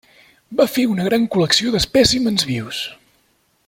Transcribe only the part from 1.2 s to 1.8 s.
col·lecció